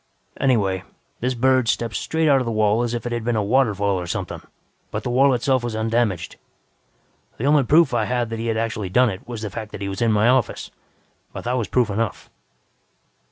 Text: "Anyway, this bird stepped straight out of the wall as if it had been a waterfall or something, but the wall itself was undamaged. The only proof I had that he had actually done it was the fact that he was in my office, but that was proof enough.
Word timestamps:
"Anyway, 0.39 0.81
this 1.19 1.35
bird 1.35 1.67
stepped 1.67 1.93
straight 1.95 2.27
out 2.27 2.39
of 2.39 2.45
the 2.47 2.51
wall 2.51 2.81
as 2.81 2.95
if 2.95 3.05
it 3.05 3.11
had 3.11 3.23
been 3.23 3.35
a 3.35 3.43
waterfall 3.43 3.99
or 3.99 4.07
something, 4.07 4.41
but 4.89 5.03
the 5.03 5.11
wall 5.11 5.31
itself 5.35 5.63
was 5.63 5.75
undamaged. 5.75 6.37
The 7.37 7.45
only 7.45 7.61
proof 7.61 7.93
I 7.93 8.05
had 8.05 8.31
that 8.31 8.39
he 8.39 8.47
had 8.47 8.57
actually 8.57 8.89
done 8.89 9.11
it 9.11 9.27
was 9.27 9.43
the 9.43 9.51
fact 9.51 9.71
that 9.73 9.81
he 9.81 9.87
was 9.87 10.01
in 10.01 10.11
my 10.11 10.27
office, 10.27 10.71
but 11.33 11.43
that 11.43 11.53
was 11.53 11.67
proof 11.67 11.91
enough. 11.91 12.31